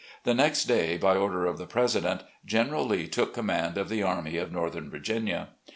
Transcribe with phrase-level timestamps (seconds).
[0.23, 4.35] The next day, by order of the President, General Lee took command of the Army
[4.37, 5.49] of Northern Virginia.